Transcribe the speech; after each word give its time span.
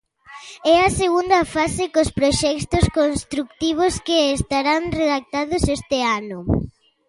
E 0.71 0.73
a 0.87 0.89
segunda 1.01 1.39
fase 1.55 1.83
cos 1.93 2.09
proxectos 2.19 2.85
construtivos, 2.99 3.93
que 4.07 4.17
estarán 4.37 4.81
redactados 4.99 5.63
este 5.77 5.97
ano. 6.19 6.39